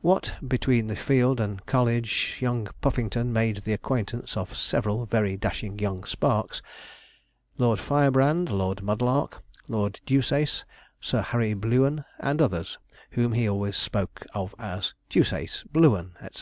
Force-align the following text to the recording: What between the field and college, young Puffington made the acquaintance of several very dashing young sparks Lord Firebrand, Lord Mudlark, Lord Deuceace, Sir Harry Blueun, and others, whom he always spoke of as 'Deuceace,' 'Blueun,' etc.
What 0.00 0.32
between 0.48 0.86
the 0.86 0.96
field 0.96 1.38
and 1.38 1.66
college, 1.66 2.38
young 2.40 2.68
Puffington 2.80 3.34
made 3.34 3.58
the 3.58 3.74
acquaintance 3.74 4.34
of 4.34 4.56
several 4.56 5.04
very 5.04 5.36
dashing 5.36 5.78
young 5.78 6.04
sparks 6.04 6.62
Lord 7.58 7.78
Firebrand, 7.78 8.50
Lord 8.50 8.82
Mudlark, 8.82 9.42
Lord 9.68 10.00
Deuceace, 10.06 10.64
Sir 11.02 11.20
Harry 11.20 11.52
Blueun, 11.52 12.06
and 12.18 12.40
others, 12.40 12.78
whom 13.10 13.34
he 13.34 13.46
always 13.46 13.76
spoke 13.76 14.24
of 14.32 14.54
as 14.58 14.94
'Deuceace,' 15.10 15.64
'Blueun,' 15.70 16.12
etc. 16.14 16.30